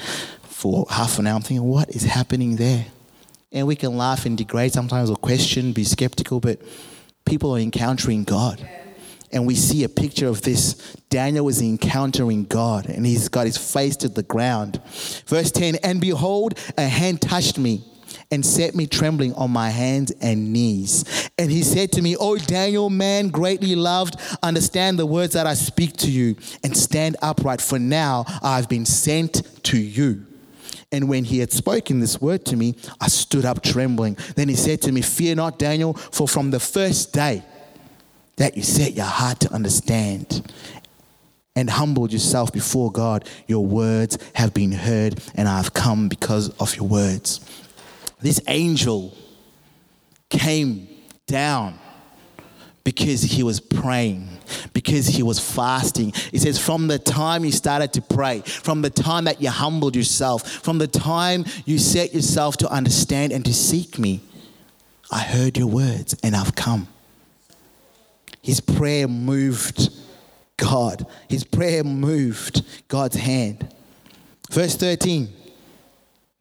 [0.43, 1.37] for half an hour.
[1.37, 2.85] I'm thinking, what is happening there?
[3.51, 6.61] And we can laugh and degrade sometimes or question, be skeptical, but
[7.25, 8.65] people are encountering God.
[9.33, 10.95] And we see a picture of this.
[11.09, 14.81] Daniel is encountering God and he's got his face to the ground.
[15.25, 17.83] Verse 10 And behold, a hand touched me
[18.29, 21.29] and set me trembling on my hands and knees.
[21.37, 25.53] And he said to me, O Daniel, man greatly loved, understand the words that I
[25.53, 30.25] speak to you and stand upright, for now I've been sent to you.
[30.91, 34.17] And when he had spoken this word to me, I stood up trembling.
[34.35, 37.43] Then he said to me, Fear not, Daniel, for from the first day
[38.35, 40.51] that you set your heart to understand
[41.55, 46.49] and humbled yourself before God, your words have been heard, and I have come because
[46.57, 47.39] of your words.
[48.19, 49.15] This angel
[50.29, 50.87] came
[51.27, 51.77] down
[52.83, 54.29] because he was praying,
[54.73, 56.11] because he was fasting.
[56.31, 59.95] He says, from the time you started to pray, from the time that you humbled
[59.95, 64.21] yourself, from the time you set yourself to understand and to seek me,
[65.11, 66.87] I heard your words and I've come.
[68.41, 69.89] His prayer moved
[70.57, 73.73] God, his prayer moved God's hand.
[74.51, 75.29] Verse 13,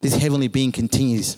[0.01, 1.35] this heavenly being continues.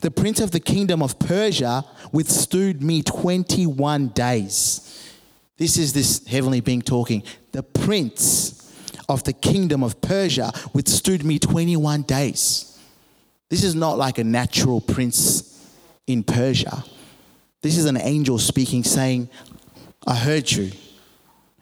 [0.00, 5.05] The prince of the kingdom of Persia withstood me 21 days.
[5.56, 7.22] This is this heavenly being talking.
[7.52, 8.62] The prince
[9.08, 12.78] of the kingdom of Persia withstood me 21 days.
[13.48, 15.72] This is not like a natural prince
[16.06, 16.84] in Persia.
[17.62, 19.28] This is an angel speaking, saying,
[20.06, 20.72] I heard you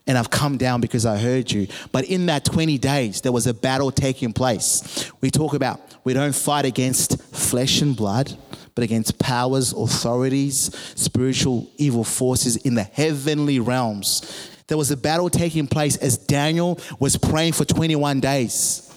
[0.06, 1.66] and I've come down because I heard you.
[1.92, 5.10] But in that 20 days, there was a battle taking place.
[5.20, 8.36] We talk about we don't fight against flesh and blood,
[8.74, 14.50] but against powers, authorities, spiritual evil forces in the heavenly realms.
[14.66, 18.90] There was a battle taking place as Daniel was praying for 21 days.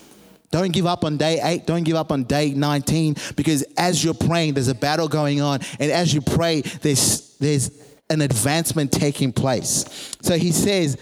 [0.50, 1.66] Don't give up on day eight.
[1.66, 5.60] Don't give up on day 19 because as you're praying, there's a battle going on.
[5.80, 7.70] And as you pray, there's, there's
[8.10, 10.16] an advancement taking place.
[10.22, 10.98] So he says,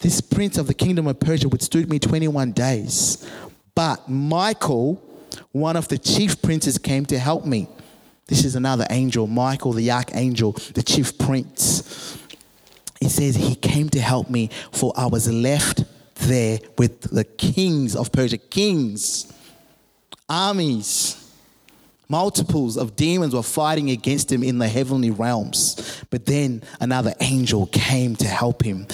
[0.00, 3.28] This prince of the kingdom of Persia withstood me 21 days.
[3.76, 5.00] But Michael,
[5.52, 7.68] one of the chief princes, came to help me.
[8.28, 12.18] This is another angel, Michael, the archangel, the chief prince.
[13.00, 15.84] He says, He came to help me, for I was left
[16.16, 18.38] there with the kings of Persia.
[18.38, 19.32] Kings.
[20.28, 21.32] Armies,
[22.06, 26.04] multiples of demons were fighting against him in the heavenly realms.
[26.10, 28.86] But then another angel came to help him.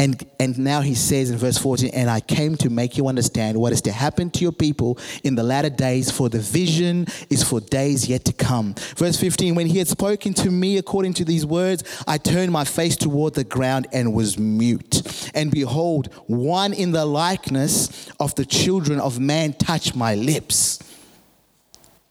[0.00, 3.60] And, and now he says in verse 14, and I came to make you understand
[3.60, 7.42] what is to happen to your people in the latter days, for the vision is
[7.42, 8.74] for days yet to come.
[8.96, 12.64] Verse 15, when he had spoken to me according to these words, I turned my
[12.64, 15.02] face toward the ground and was mute.
[15.34, 20.78] And behold, one in the likeness of the children of man touched my lips.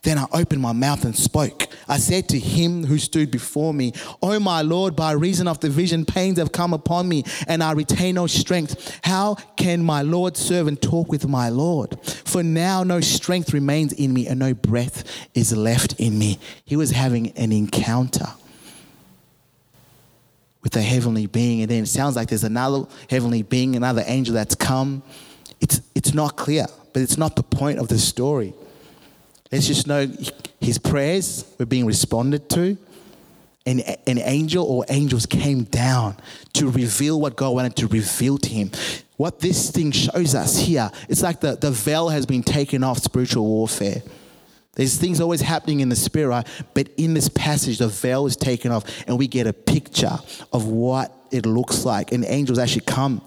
[0.01, 1.67] Then I opened my mouth and spoke.
[1.87, 5.69] I said to him who stood before me, O my Lord, by reason of the
[5.69, 8.97] vision, pains have come upon me, and I retain no strength.
[9.03, 11.99] How can my Lord's servant talk with my Lord?
[12.03, 16.39] For now no strength remains in me, and no breath is left in me.
[16.63, 18.27] He was having an encounter
[20.63, 24.33] with a heavenly being, and then it sounds like there's another heavenly being, another angel
[24.33, 25.03] that's come.
[25.59, 28.53] It's, it's not clear, but it's not the point of the story.
[29.51, 30.07] Let's just know
[30.59, 32.77] his prayers were being responded to.
[33.65, 36.17] And an angel or angels came down
[36.53, 38.71] to reveal what God wanted to reveal to him.
[39.17, 42.99] What this thing shows us here, it's like the, the veil has been taken off
[42.99, 44.01] spiritual warfare.
[44.73, 48.71] There's things always happening in the spirit, but in this passage, the veil is taken
[48.71, 50.17] off, and we get a picture
[50.53, 52.13] of what it looks like.
[52.13, 53.21] And angels actually come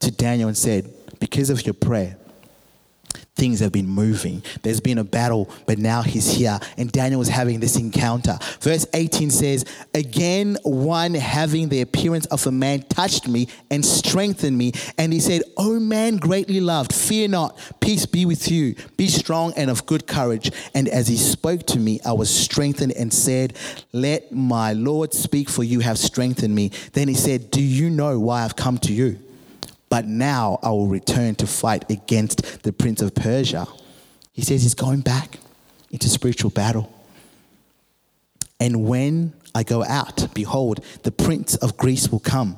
[0.00, 2.18] to Daniel and said, Because of your prayer,
[3.40, 4.42] things have been moving.
[4.62, 6.60] There's been a battle, but now he's here.
[6.76, 8.38] And Daniel is having this encounter.
[8.60, 14.58] Verse 18 says, Again, one having the appearance of a man touched me and strengthened
[14.58, 14.72] me.
[14.98, 18.74] And he said, O man greatly loved, fear not, peace be with you.
[18.98, 20.52] Be strong and of good courage.
[20.74, 23.56] And as he spoke to me, I was strengthened and said,
[23.94, 26.72] Let my Lord speak, for you have strengthened me.
[26.92, 29.18] Then he said, Do you know why I've come to you?
[29.90, 33.66] But now I will return to fight against the prince of Persia.
[34.32, 35.38] He says he's going back
[35.90, 36.90] into spiritual battle.
[38.60, 42.56] And when I go out, behold, the prince of Greece will come.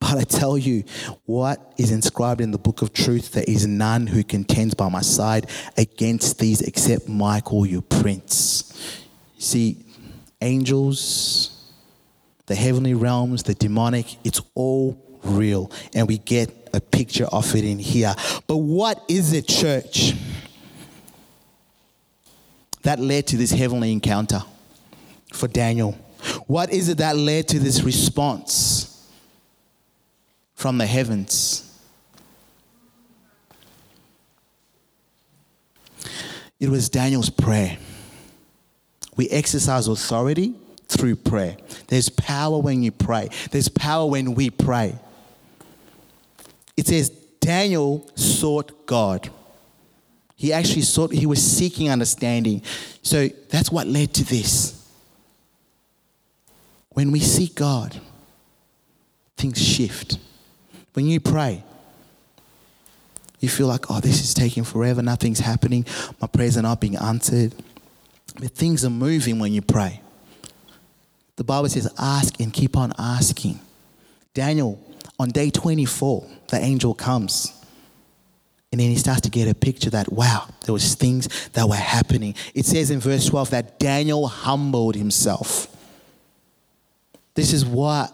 [0.00, 0.82] But I tell you,
[1.26, 5.00] what is inscribed in the book of truth, there is none who contends by my
[5.00, 9.00] side against these except Michael, your prince.
[9.38, 9.84] See,
[10.40, 11.72] angels,
[12.46, 15.70] the heavenly realms, the demonic, it's all real.
[15.94, 18.14] And we get a picture of it in here.
[18.46, 20.14] But what is it, church,
[22.82, 24.42] that led to this heavenly encounter
[25.32, 25.92] for Daniel?
[26.46, 29.10] What is it that led to this response
[30.54, 31.68] from the heavens?
[36.60, 37.76] It was Daniel's prayer.
[39.16, 40.54] We exercise authority
[40.86, 41.56] through prayer.
[41.88, 44.98] There's power when you pray, there's power when we pray
[46.76, 49.30] it says Daniel sought God.
[50.36, 52.62] He actually sought, he was seeking understanding.
[53.02, 54.78] So that's what led to this.
[56.90, 58.00] When we seek God,
[59.36, 60.18] things shift.
[60.94, 61.64] When you pray,
[63.40, 65.86] you feel like, oh, this is taking forever, nothing's happening,
[66.20, 67.54] my prayers are not being answered.
[68.34, 70.00] But things are moving when you pray.
[71.36, 73.58] The Bible says, ask and keep on asking.
[74.32, 74.80] Daniel
[75.22, 77.52] on day 24, the angel comes.
[78.72, 81.76] And then he starts to get a picture that, wow, there was things that were
[81.76, 82.34] happening.
[82.54, 85.68] It says in verse 12 that Daniel humbled himself.
[87.34, 88.12] This is what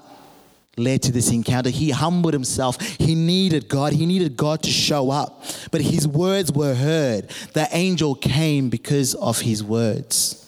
[0.77, 1.71] led to this encounter.
[1.71, 2.79] He humbled himself.
[2.79, 3.95] He needed God.
[3.95, 5.43] He needed God to show up.
[5.71, 7.31] But his words were heard.
[7.55, 10.45] The angel came because of his words.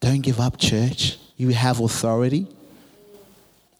[0.00, 1.18] Don't give up, church.
[1.36, 2.46] You have authority.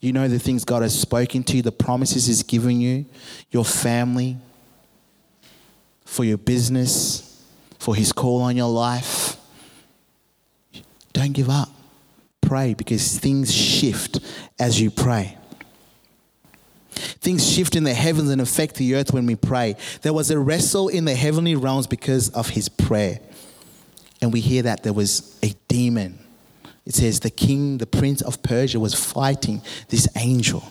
[0.01, 3.05] You know the things God has spoken to you, the promises He's given you,
[3.51, 4.39] your family,
[6.07, 7.45] for your business,
[7.79, 9.37] for His call on your life.
[11.13, 11.69] Don't give up.
[12.41, 14.21] Pray because things shift
[14.59, 15.37] as you pray.
[16.93, 19.77] Things shift in the heavens and affect the earth when we pray.
[20.01, 23.21] There was a wrestle in the heavenly realms because of his prayer.
[24.23, 26.19] And we hear that there was a demon
[26.91, 30.65] it says the king, the prince of Persia, was fighting this angel.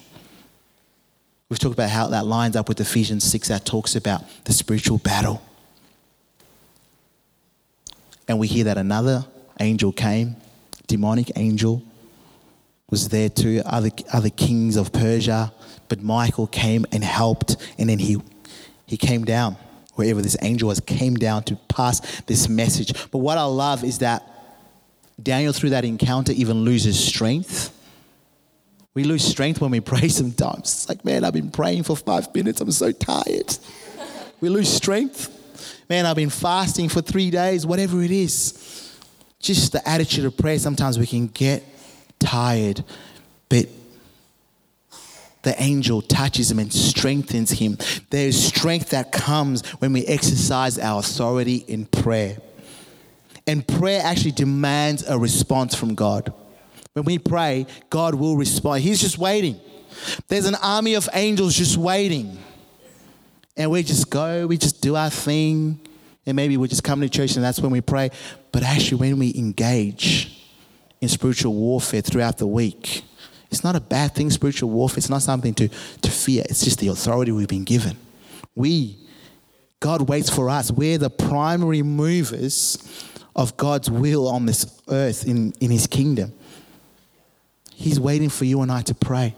[1.47, 4.97] We've talked about how that lines up with Ephesians 6 that talks about the spiritual
[4.97, 5.41] battle.
[8.27, 9.27] And we hear that another
[9.61, 10.35] angel came,
[10.87, 11.83] demonic angel,
[12.89, 15.53] was there too, other, other kings of Persia,
[15.87, 18.21] but Michael came and helped, and then he,
[18.87, 19.55] he came down,
[19.93, 23.09] wherever this angel was, came down to pass this message.
[23.09, 24.35] But what I love is that
[25.21, 27.75] Daniel, through that encounter, even loses strength.
[28.93, 30.61] We lose strength when we pray sometimes.
[30.61, 32.61] It's like, man, I've been praying for five minutes.
[32.61, 33.57] I'm so tired.
[34.41, 35.35] We lose strength.
[35.89, 38.95] Man, I've been fasting for three days, whatever it is.
[39.39, 41.63] Just the attitude of prayer, sometimes we can get
[42.19, 42.83] tired,
[43.47, 43.67] but
[45.41, 47.77] the angel touches him and strengthens him.
[48.09, 52.37] There is strength that comes when we exercise our authority in prayer.
[53.49, 56.31] And prayer actually demands a response from God.
[56.93, 58.83] When we pray, God will respond.
[58.83, 59.59] He's just waiting.
[60.27, 62.37] There's an army of angels just waiting.
[63.57, 65.79] And we just go, we just do our thing.
[66.27, 68.11] And maybe we just come to church and that's when we pray.
[68.51, 70.47] But actually, when we engage
[71.01, 73.03] in spiritual warfare throughout the week,
[73.49, 74.99] it's not a bad thing, spiritual warfare.
[74.99, 76.43] It's not something to, to fear.
[76.47, 77.97] It's just the authority we've been given.
[78.53, 78.99] We,
[79.79, 80.71] God waits for us.
[80.71, 82.77] We're the primary movers
[83.39, 86.33] of God's will on this earth in, in His kingdom.
[87.73, 89.33] He's waiting for you and I to pray.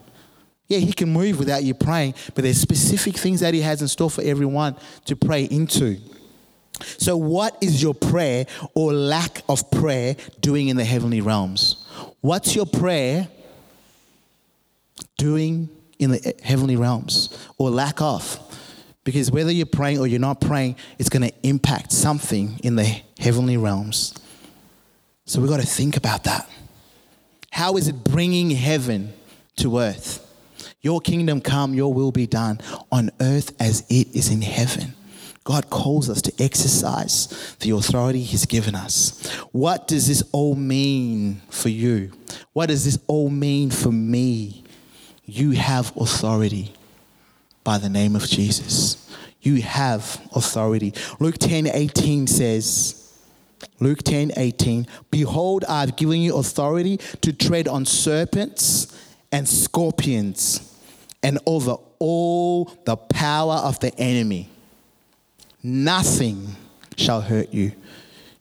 [0.68, 3.88] Yeah, He can move without you praying, but there's specific things that He has in
[3.88, 4.76] store for everyone
[5.06, 6.00] to pray into.
[6.82, 11.86] So, what is your prayer or lack of prayer doing in the heavenly realms?
[12.22, 13.28] What's your prayer
[15.20, 18.40] doing in the heavenly realms or lack of?
[19.12, 23.02] Because whether you're praying or you're not praying, it's going to impact something in the
[23.20, 24.14] heavenly realms.
[25.26, 26.50] So we've got to think about that.
[27.52, 29.12] How is it bringing heaven
[29.58, 30.26] to earth?
[30.80, 34.94] Your kingdom come, your will be done on earth as it is in heaven.
[35.44, 39.30] God calls us to exercise the authority He's given us.
[39.52, 42.14] What does this all mean for you?
[42.54, 44.64] What does this all mean for me?
[45.26, 46.72] You have authority
[47.64, 49.01] by the name of Jesus.
[49.42, 50.94] You have authority.
[51.20, 53.14] Luke 10 18 says,
[53.80, 58.98] Luke 10 18, Behold, I've given you authority to tread on serpents
[59.32, 60.68] and scorpions
[61.24, 64.50] and over all the power of the enemy.
[65.64, 66.56] Nothing
[66.98, 67.72] shall hurt you.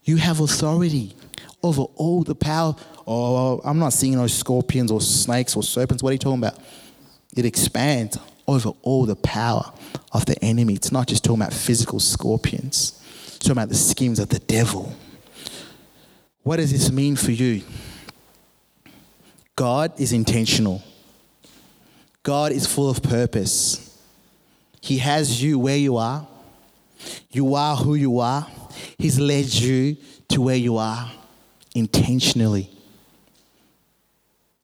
[0.04, 1.14] You have authority
[1.62, 2.74] over all the power.
[3.06, 6.02] Oh, I'm not seeing those scorpions or snakes or serpents.
[6.02, 6.58] What are you talking about?
[7.36, 8.18] It expands
[8.50, 9.72] over all the power
[10.12, 10.74] of the enemy.
[10.74, 14.94] It's not just talking about physical scorpions, it's talking about the schemes of the devil.
[16.42, 17.62] What does this mean for you?
[19.54, 20.82] God is intentional.
[22.24, 23.98] God is full of purpose.
[24.80, 26.26] He has you where you are.
[27.30, 28.46] You are who you are.
[28.98, 29.96] He's led you
[30.30, 31.10] to where you are
[31.74, 32.68] intentionally.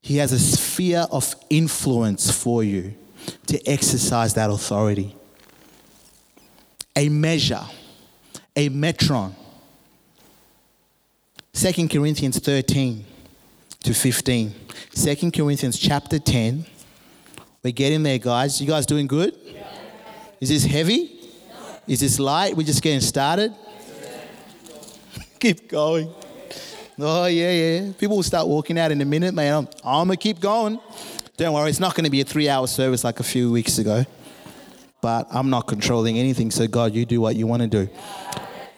[0.02, 2.94] He has a sphere of influence for you
[3.46, 5.14] to exercise that authority.
[6.94, 7.64] A measure,
[8.54, 9.32] a metron.
[11.52, 13.04] 2 Corinthians 13
[13.80, 14.54] to 15.
[14.94, 16.66] 2 Corinthians chapter 10.
[17.62, 18.60] We're getting there, guys.
[18.60, 19.34] You guys doing good?
[20.40, 21.18] Is this heavy?
[21.86, 22.56] Is this light?
[22.56, 23.54] We're just getting started?
[25.40, 26.12] keep going.
[26.98, 27.92] Oh, yeah, yeah.
[27.98, 29.54] People will start walking out in a minute, man.
[29.54, 30.80] I'm, I'm going to keep going.
[31.36, 33.78] Don't worry, it's not going to be a three hour service like a few weeks
[33.78, 34.04] ago.
[35.02, 37.88] But I'm not controlling anything, so God, you do what you want to do.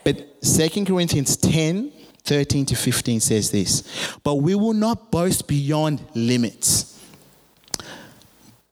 [0.03, 1.93] But 2 Corinthians 10
[2.25, 7.01] 13 to 15 says this But we will not boast beyond limits,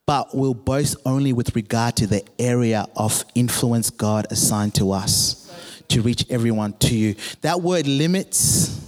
[0.05, 5.43] but will boast only with regard to the area of influence God assigned to us
[5.89, 7.15] to reach everyone to you.
[7.43, 8.81] That word limits,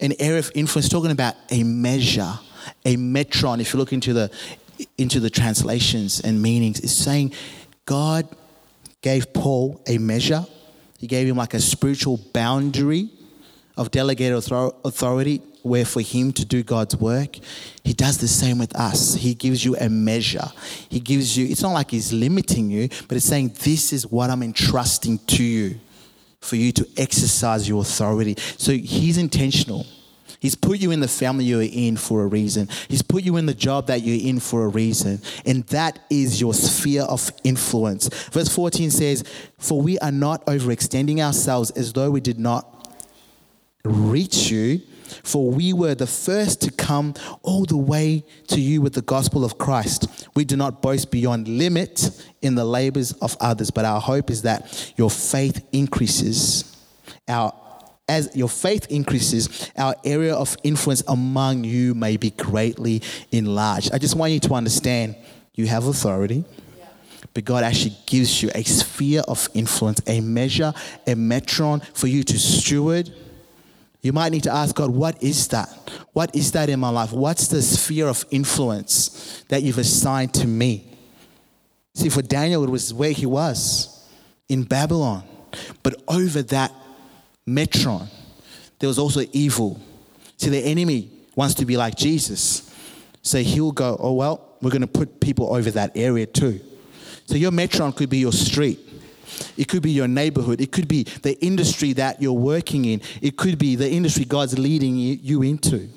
[0.00, 2.38] an area of influence, talking about a measure
[2.84, 4.30] a metron, if you look into the
[4.98, 7.32] into the translations and meanings, is saying
[7.86, 8.28] God
[9.00, 10.44] gave Paul a measure.
[10.98, 13.10] He gave him like a spiritual boundary
[13.76, 17.38] of delegated authority where for him to do God's work.
[17.84, 19.14] He does the same with us.
[19.14, 20.48] He gives you a measure.
[20.88, 24.30] He gives you, it's not like he's limiting you, but it's saying, This is what
[24.30, 25.78] I'm entrusting to you
[26.40, 28.36] for you to exercise your authority.
[28.56, 29.84] So he's intentional.
[30.40, 32.68] He's put you in the family you're in for a reason.
[32.88, 35.20] He's put you in the job that you're in for a reason.
[35.44, 38.08] And that is your sphere of influence.
[38.28, 39.24] Verse 14 says,
[39.58, 42.72] For we are not overextending ourselves as though we did not
[43.84, 44.80] reach you,
[45.22, 49.44] for we were the first to come all the way to you with the gospel
[49.44, 50.28] of Christ.
[50.34, 52.10] We do not boast beyond limit
[52.42, 56.76] in the labors of others, but our hope is that your faith increases.
[57.28, 57.52] Our
[58.08, 63.02] as your faith increases, our area of influence among you may be greatly
[63.32, 63.92] enlarged.
[63.92, 65.16] I just want you to understand
[65.54, 66.44] you have authority,
[67.34, 70.72] but God actually gives you a sphere of influence, a measure,
[71.06, 73.12] a metron for you to steward.
[74.02, 75.68] You might need to ask God, what is that?
[76.12, 77.12] What is that in my life?
[77.12, 80.96] What's the sphere of influence that you've assigned to me?
[81.94, 84.08] See, for Daniel, it was where he was
[84.48, 85.24] in Babylon.
[85.82, 86.72] But over that
[87.48, 88.08] metron,
[88.78, 89.80] there was also evil.
[90.36, 92.72] See, the enemy wants to be like Jesus.
[93.22, 96.60] So he'll go, oh, well, we're going to put people over that area too.
[97.26, 98.80] So your metron could be your street.
[99.56, 100.60] It could be your neighborhood.
[100.60, 103.02] It could be the industry that you're working in.
[103.20, 105.88] It could be the industry God's leading you into.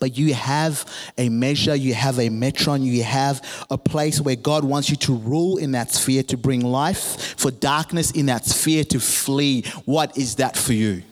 [0.00, 0.84] But you have
[1.18, 5.14] a measure, you have a metron, you have a place where God wants you to
[5.14, 9.62] rule in that sphere to bring life, for darkness in that sphere to flee.
[9.84, 11.02] What is that for you?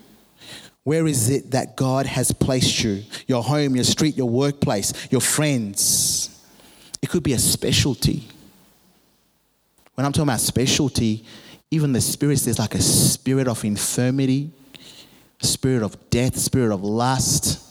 [0.83, 3.03] Where is it that God has placed you?
[3.27, 6.43] Your home, your street, your workplace, your friends.
[7.03, 8.29] It could be a specialty.
[9.95, 11.25] When I'm talking about specialty,
[11.71, 14.51] even the spirits, there's like a spirit of infirmity,
[15.41, 17.70] spirit of death, spirit of lust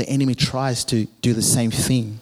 [0.00, 2.20] the enemy tries to do the same thing,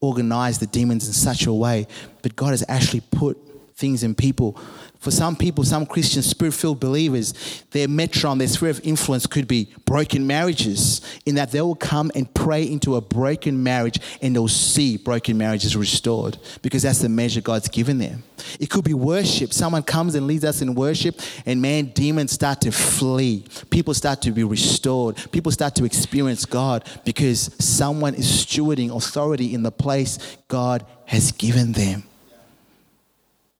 [0.00, 1.86] organize the demons in such a way,
[2.22, 3.36] but God has actually put
[3.74, 4.56] things in people
[5.04, 7.34] for some people, some Christian spirit filled believers,
[7.72, 12.10] their metron, their sphere of influence could be broken marriages, in that they will come
[12.14, 17.10] and pray into a broken marriage and they'll see broken marriages restored because that's the
[17.10, 18.22] measure God's given them.
[18.58, 19.52] It could be worship.
[19.52, 23.44] Someone comes and leads us in worship, and man, demons start to flee.
[23.68, 25.18] People start to be restored.
[25.32, 31.30] People start to experience God because someone is stewarding authority in the place God has
[31.30, 32.04] given them.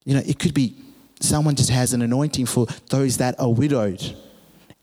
[0.06, 0.74] You know, it could be
[1.24, 4.16] someone just has an anointing for those that are widowed.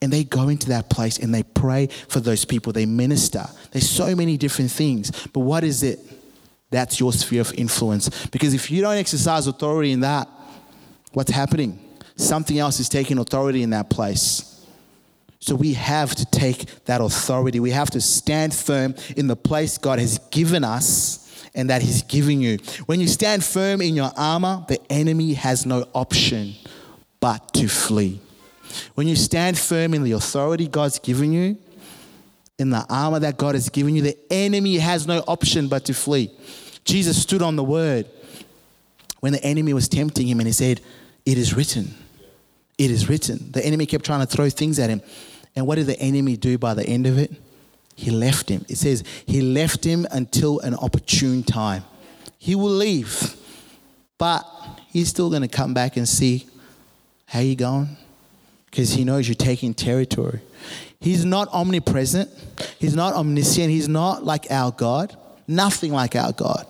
[0.02, 2.74] And they go into that place and they pray for those people.
[2.74, 3.46] They minister.
[3.72, 5.12] There's so many different things.
[5.28, 6.00] But what is it?
[6.72, 8.26] That's your sphere of influence.
[8.28, 10.28] Because if you don't exercise authority in that,
[11.14, 11.80] what's happening?
[12.16, 14.66] Something else is taking authority in that place.
[15.40, 17.60] So we have to take that authority.
[17.60, 21.21] We have to stand firm in the place God has given us
[21.54, 22.58] and that He's giving you.
[22.86, 26.54] When you stand firm in your armor, the enemy has no option
[27.20, 28.20] but to flee.
[28.96, 31.58] When you stand firm in the authority God's given you,
[32.58, 35.94] in the armor that God has given you, the enemy has no option but to
[35.94, 36.32] flee.
[36.86, 38.08] Jesus stood on the word
[39.20, 40.82] when the enemy was tempting him and he said,
[41.26, 41.96] It is written.
[42.78, 43.52] It is written.
[43.52, 45.02] The enemy kept trying to throw things at him.
[45.56, 47.32] And what did the enemy do by the end of it?
[47.96, 48.66] He left him.
[48.68, 51.84] It says he left him until an opportune time.
[52.38, 53.36] He will leave,
[54.18, 54.44] but
[54.90, 56.48] he's still going to come back and see
[57.26, 57.98] how you going
[58.66, 60.42] because he knows you're taking territory.
[61.00, 62.30] He's not omnipresent.
[62.80, 63.70] He's not omniscient.
[63.70, 65.16] He's not like our God.
[65.48, 66.66] Nothing like our God.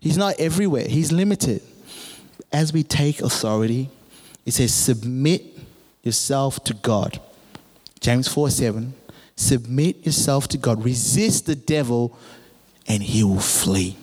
[0.00, 0.86] He's not everywhere.
[0.86, 1.62] He's limited.
[2.52, 3.88] As we take authority,
[4.44, 5.44] it says, submit
[6.02, 7.20] yourself to God.
[8.00, 8.94] James 4 7
[9.36, 10.84] Submit yourself to God.
[10.84, 12.16] Resist the devil,
[12.86, 13.96] and he will flee.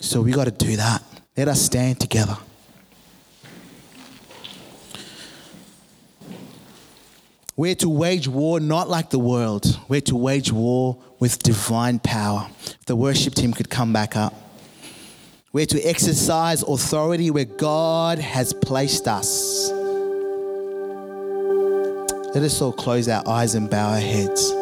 [0.00, 1.02] So we got to do that.
[1.36, 2.36] Let us stand together.
[7.56, 9.78] We're to wage war not like the world.
[9.86, 12.48] We're to wage war with divine power.
[12.64, 14.32] If the worship team could come back up.
[15.52, 19.70] We're to exercise authority where God has placed us.
[22.32, 24.52] Let us all close our eyes and bow our heads.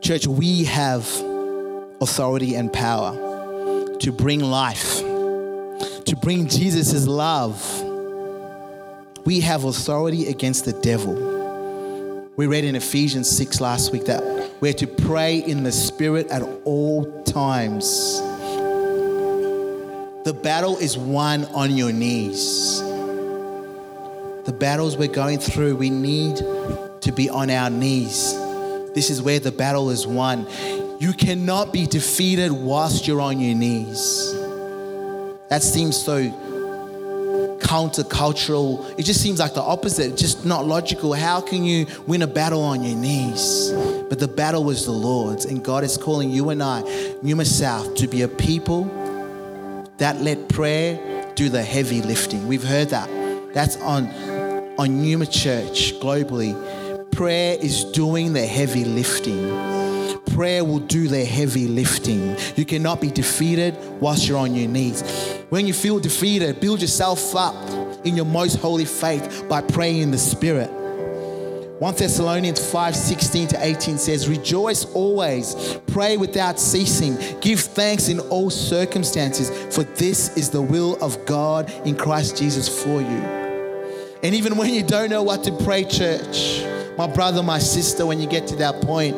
[0.00, 1.08] Church, we have
[2.00, 3.12] authority and power
[4.00, 7.62] to bring life, to bring Jesus' love.
[9.24, 11.14] We have authority against the devil.
[12.34, 14.24] We read in Ephesians 6 last week that
[14.60, 18.18] we're to pray in the Spirit at all times.
[20.24, 22.82] The battle is won on your knees
[24.46, 28.32] the battles we're going through, we need to be on our knees.
[28.94, 30.46] This is where the battle is won.
[30.98, 34.32] You cannot be defeated whilst you're on your knees.
[35.50, 36.30] That seems so
[37.60, 38.98] countercultural.
[38.98, 41.12] It just seems like the opposite, just not logical.
[41.12, 43.72] How can you win a battle on your knees?
[44.08, 46.82] But the battle was the Lord's, and God is calling you and I,
[47.22, 48.84] Numa South, to be a people
[49.98, 52.46] that let prayer do the heavy lifting.
[52.46, 53.10] We've heard that.
[53.52, 54.06] That's on
[54.78, 56.54] on Numa Church globally,
[57.12, 60.22] prayer is doing the heavy lifting.
[60.34, 62.36] Prayer will do the heavy lifting.
[62.56, 65.02] You cannot be defeated whilst you're on your knees.
[65.48, 67.54] When you feel defeated, build yourself up
[68.04, 70.70] in your most holy faith by praying in the Spirit.
[71.78, 78.18] 1 Thessalonians 5 16 to 18 says, Rejoice always, pray without ceasing, give thanks in
[78.20, 83.45] all circumstances, for this is the will of God in Christ Jesus for you.
[84.26, 86.60] And even when you don't know what to pray, church,
[86.98, 89.14] my brother, my sister, when you get to that point,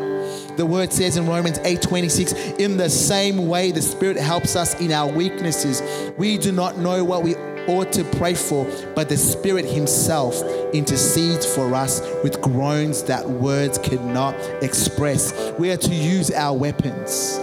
[0.59, 4.92] the word says in Romans 8:26, in the same way the Spirit helps us in
[4.92, 5.82] our weaknesses.
[6.18, 7.36] We do not know what we
[7.68, 10.42] ought to pray for, but the Spirit Himself
[10.74, 15.32] intercedes for us with groans that words cannot express.
[15.59, 17.40] We are to use our weapons.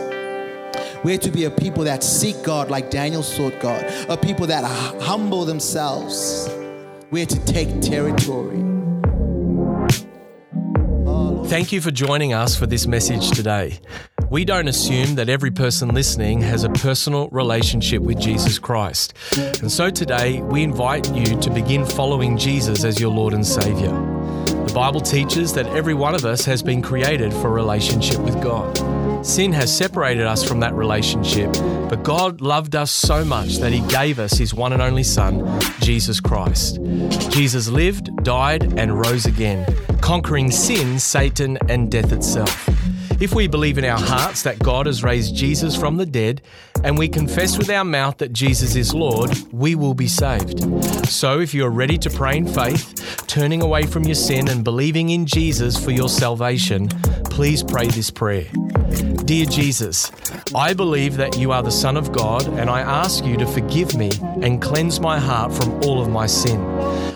[1.04, 4.64] We're to be a people that seek God like Daniel sought God, a people that
[5.02, 6.48] humble themselves.
[7.12, 8.62] We're to take territory.
[11.48, 13.80] Thank you for joining us for this message today.
[14.32, 19.14] We don't assume that every person listening has a personal relationship with Jesus Christ.
[19.38, 23.92] And so today, we invite you to begin following Jesus as your Lord and Savior.
[24.66, 28.42] The Bible teaches that every one of us has been created for a relationship with
[28.42, 28.95] God.
[29.26, 31.52] Sin has separated us from that relationship,
[31.90, 35.60] but God loved us so much that He gave us His one and only Son,
[35.82, 36.78] Jesus Christ.
[37.32, 39.66] Jesus lived, died, and rose again,
[40.00, 42.70] conquering sin, Satan, and death itself.
[43.20, 46.44] If we believe in our hearts that God has raised Jesus from the dead,
[46.84, 50.60] and we confess with our mouth that Jesus is Lord, we will be saved.
[51.08, 54.64] So if you are ready to pray in faith, turning away from your sin and
[54.64, 56.90] believing in Jesus for your salvation,
[57.26, 58.48] please pray this prayer.
[59.26, 60.12] Dear Jesus,
[60.54, 63.96] I believe that you are the Son of God, and I ask you to forgive
[63.96, 64.12] me
[64.42, 66.62] and cleanse my heart from all of my sin.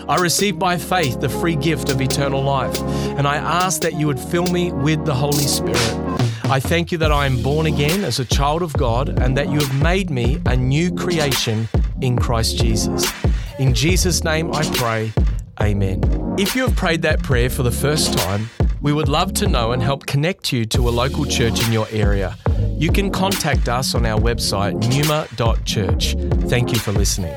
[0.08, 2.76] I receive by faith the free gift of eternal life,
[3.16, 5.99] and I ask that you would fill me with the Holy Spirit.
[6.50, 9.50] I thank you that I am born again as a child of God and that
[9.50, 11.68] you have made me a new creation
[12.00, 13.08] in Christ Jesus.
[13.60, 15.12] In Jesus' name I pray,
[15.60, 16.02] Amen.
[16.38, 19.70] If you have prayed that prayer for the first time, we would love to know
[19.70, 22.36] and help connect you to a local church in your area.
[22.78, 26.16] You can contact us on our website, numa.church.
[26.48, 27.36] Thank you for listening.